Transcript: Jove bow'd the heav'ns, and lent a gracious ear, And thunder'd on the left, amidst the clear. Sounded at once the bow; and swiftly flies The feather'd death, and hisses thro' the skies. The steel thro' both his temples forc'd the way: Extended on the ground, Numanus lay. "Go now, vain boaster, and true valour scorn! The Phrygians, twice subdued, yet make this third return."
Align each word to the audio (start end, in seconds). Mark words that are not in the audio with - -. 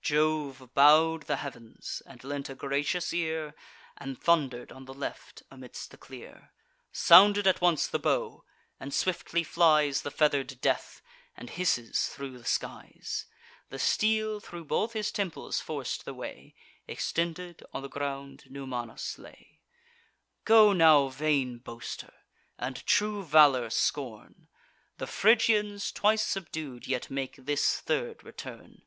Jove 0.00 0.70
bow'd 0.72 1.24
the 1.24 1.36
heav'ns, 1.36 2.00
and 2.06 2.24
lent 2.24 2.48
a 2.48 2.54
gracious 2.54 3.12
ear, 3.12 3.54
And 3.98 4.18
thunder'd 4.18 4.72
on 4.72 4.86
the 4.86 4.94
left, 4.94 5.42
amidst 5.50 5.90
the 5.90 5.98
clear. 5.98 6.50
Sounded 6.92 7.46
at 7.46 7.60
once 7.60 7.86
the 7.86 7.98
bow; 7.98 8.42
and 8.80 8.94
swiftly 8.94 9.44
flies 9.44 10.00
The 10.00 10.10
feather'd 10.10 10.62
death, 10.62 11.02
and 11.36 11.50
hisses 11.50 12.06
thro' 12.06 12.30
the 12.38 12.46
skies. 12.46 13.26
The 13.68 13.78
steel 13.78 14.40
thro' 14.40 14.64
both 14.64 14.94
his 14.94 15.12
temples 15.12 15.60
forc'd 15.60 16.06
the 16.06 16.14
way: 16.14 16.54
Extended 16.88 17.62
on 17.74 17.82
the 17.82 17.88
ground, 17.90 18.44
Numanus 18.48 19.18
lay. 19.18 19.60
"Go 20.46 20.72
now, 20.72 21.08
vain 21.08 21.58
boaster, 21.58 22.14
and 22.58 22.76
true 22.86 23.22
valour 23.22 23.68
scorn! 23.68 24.48
The 24.96 25.06
Phrygians, 25.06 25.92
twice 25.92 26.22
subdued, 26.24 26.86
yet 26.86 27.10
make 27.10 27.36
this 27.36 27.78
third 27.78 28.24
return." 28.24 28.80